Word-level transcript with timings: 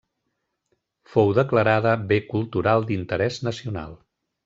Fou 1.11 1.35
declarada 1.41 1.93
Bé 2.15 2.19
Cultural 2.35 2.91
d'Interès 2.91 3.43
Nacional. 3.53 3.99